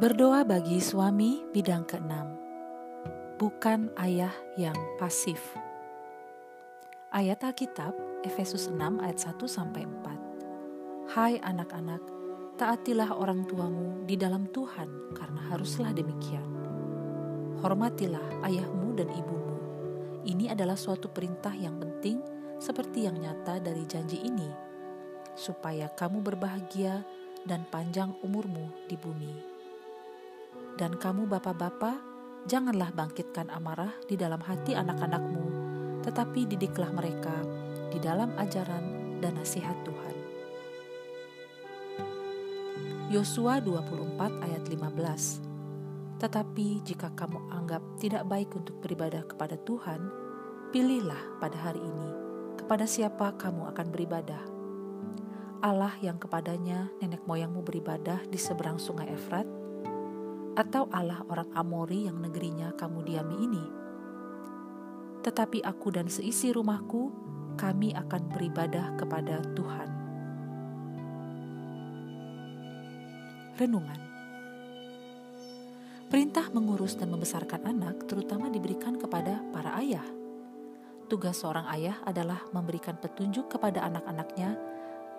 [0.00, 2.32] Berdoa bagi suami bidang keenam,
[3.36, 5.52] bukan ayah yang pasif.
[7.12, 7.92] Ayat Alkitab
[8.24, 11.12] Efesus 6 ayat 1 sampai 4.
[11.12, 12.00] Hai anak-anak,
[12.56, 16.48] taatilah orang tuamu di dalam Tuhan karena haruslah demikian.
[17.60, 19.56] Hormatilah ayahmu dan ibumu.
[20.24, 22.24] Ini adalah suatu perintah yang penting
[22.56, 24.48] seperti yang nyata dari janji ini,
[25.36, 27.04] supaya kamu berbahagia
[27.44, 29.49] dan panjang umurmu di bumi.
[30.78, 32.00] Dan kamu bapak-bapak,
[32.48, 35.44] janganlah bangkitkan amarah di dalam hati anak-anakmu,
[36.06, 37.34] tetapi didiklah mereka
[37.92, 40.16] di dalam ajaran dan nasihat Tuhan.
[43.10, 49.98] Yosua 24 ayat 15 Tetapi jika kamu anggap tidak baik untuk beribadah kepada Tuhan,
[50.70, 52.30] pilihlah pada hari ini
[52.70, 54.42] kepada siapa kamu akan beribadah.
[55.58, 59.42] Allah yang kepadanya nenek moyangmu beribadah di seberang sungai Efrat,
[60.60, 63.64] atau Allah orang Amori yang negerinya kamu diami ini.
[65.24, 67.08] Tetapi aku dan seisi rumahku,
[67.56, 69.88] kami akan beribadah kepada Tuhan.
[73.56, 74.00] Renungan
[76.12, 80.04] Perintah mengurus dan membesarkan anak terutama diberikan kepada para ayah.
[81.08, 84.58] Tugas seorang ayah adalah memberikan petunjuk kepada anak-anaknya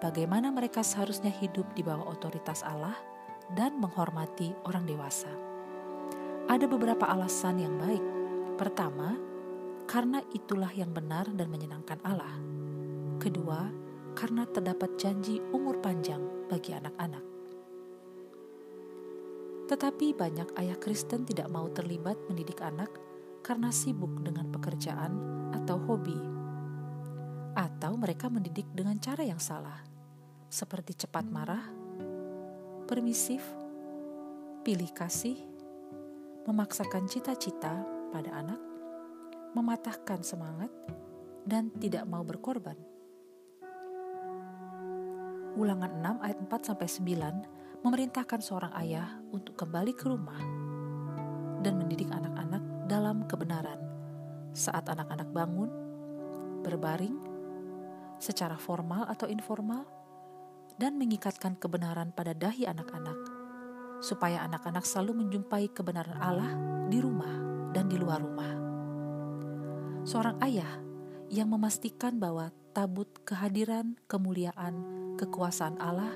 [0.00, 3.15] bagaimana mereka seharusnya hidup di bawah otoritas Allah
[3.54, 5.30] dan menghormati orang dewasa.
[6.46, 8.04] Ada beberapa alasan yang baik.
[8.56, 9.18] Pertama,
[9.86, 12.38] karena itulah yang benar dan menyenangkan Allah.
[13.22, 13.70] Kedua,
[14.16, 17.24] karena terdapat janji umur panjang bagi anak-anak.
[19.66, 22.88] Tetapi banyak ayah Kristen tidak mau terlibat mendidik anak
[23.42, 25.12] karena sibuk dengan pekerjaan
[25.52, 26.16] atau hobi.
[27.58, 29.82] Atau mereka mendidik dengan cara yang salah,
[30.46, 31.75] seperti cepat marah
[32.86, 33.42] permisif,
[34.62, 35.34] pilih kasih,
[36.46, 37.82] memaksakan cita-cita
[38.14, 38.62] pada anak,
[39.58, 40.70] mematahkan semangat,
[41.42, 42.78] dan tidak mau berkorban.
[45.58, 50.38] Ulangan 6 ayat 4 sampai 9 memerintahkan seorang ayah untuk kembali ke rumah
[51.66, 53.82] dan mendidik anak-anak dalam kebenaran
[54.54, 55.70] saat anak-anak bangun,
[56.62, 57.18] berbaring,
[58.22, 59.95] secara formal atau informal,
[60.76, 63.16] dan mengikatkan kebenaran pada dahi anak-anak,
[64.04, 66.52] supaya anak-anak selalu menjumpai kebenaran Allah
[66.92, 67.32] di rumah
[67.72, 68.52] dan di luar rumah.
[70.06, 70.70] Seorang ayah
[71.32, 74.84] yang memastikan bahwa tabut kehadiran, kemuliaan,
[75.18, 76.14] kekuasaan Allah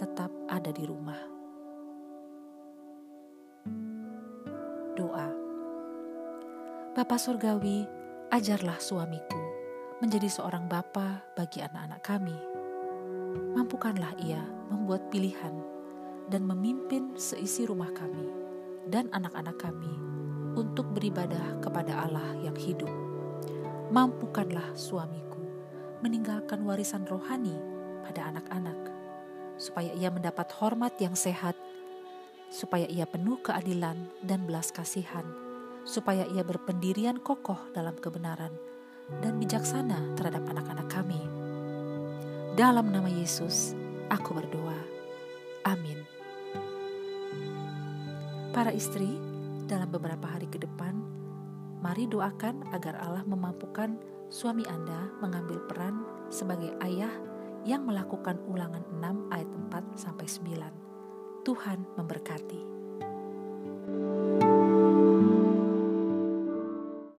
[0.00, 1.20] tetap ada di rumah.
[4.96, 5.28] Doa
[6.96, 7.84] Bapa Surgawi,
[8.32, 9.36] ajarlah suamiku
[10.00, 12.55] menjadi seorang bapa bagi anak-anak kami
[13.36, 15.54] mampukanlah ia membuat pilihan
[16.26, 18.26] dan memimpin seisi rumah kami
[18.90, 19.92] dan anak-anak kami
[20.56, 22.90] untuk beribadah kepada Allah yang hidup.
[23.92, 25.38] Mampukanlah suamiku
[26.02, 27.54] meninggalkan warisan rohani
[28.02, 28.78] pada anak-anak,
[29.56, 31.54] supaya ia mendapat hormat yang sehat,
[32.50, 35.24] supaya ia penuh keadilan dan belas kasihan,
[35.86, 38.52] supaya ia berpendirian kokoh dalam kebenaran
[39.22, 41.45] dan bijaksana terhadap anak-anak kami
[42.56, 43.76] dalam nama Yesus,
[44.08, 44.80] aku berdoa.
[45.68, 46.00] Amin.
[48.56, 49.20] Para istri,
[49.68, 50.96] dalam beberapa hari ke depan,
[51.84, 54.00] mari doakan agar Allah memampukan
[54.32, 56.00] suami Anda mengambil peran
[56.32, 57.12] sebagai ayah
[57.68, 61.44] yang melakukan ulangan 6 ayat 4 sampai 9.
[61.44, 62.60] Tuhan memberkati.